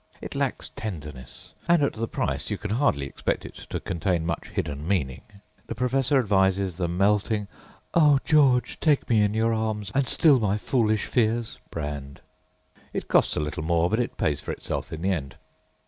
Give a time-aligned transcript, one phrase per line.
[0.19, 4.49] It lacks tenderness, and at the price you can hardly expect it to contain much
[4.49, 5.21] hidden meaning.
[5.67, 7.47] The professor advises the melting,
[7.93, 12.21] Oh George take me in your arms and still my foolish fears brand.
[12.93, 15.35] It costs a little more, but it pays for itself in the end.